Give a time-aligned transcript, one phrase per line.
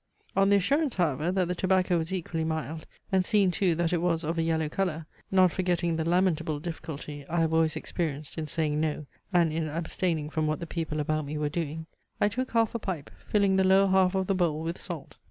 [0.35, 4.01] On the assurance, however, that the tobacco was equally mild, and seeing too that it
[4.01, 8.47] was of a yellow colour; not forgetting the lamentable difficulty, I have always experienced, in
[8.47, 11.85] saying, "No," and in abstaining from what the people about me were doing,
[12.19, 15.17] I took half a pipe, filling the lower half of the bowl with salt.